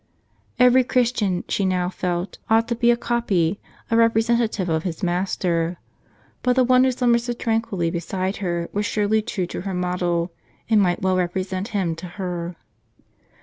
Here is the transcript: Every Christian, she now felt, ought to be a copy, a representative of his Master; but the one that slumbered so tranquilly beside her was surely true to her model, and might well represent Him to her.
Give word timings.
Every 0.57 0.83
Christian, 0.83 1.43
she 1.47 1.63
now 1.63 1.87
felt, 1.87 2.39
ought 2.49 2.67
to 2.69 2.75
be 2.75 2.89
a 2.89 2.97
copy, 2.97 3.59
a 3.91 3.95
representative 3.95 4.67
of 4.67 4.81
his 4.81 5.03
Master; 5.03 5.77
but 6.41 6.55
the 6.55 6.63
one 6.63 6.81
that 6.81 6.97
slumbered 6.97 7.21
so 7.21 7.33
tranquilly 7.33 7.91
beside 7.91 8.37
her 8.37 8.67
was 8.73 8.87
surely 8.87 9.21
true 9.21 9.45
to 9.45 9.61
her 9.61 9.75
model, 9.75 10.31
and 10.67 10.81
might 10.81 11.03
well 11.03 11.17
represent 11.17 11.67
Him 11.67 11.95
to 11.97 12.07
her. 12.17 12.55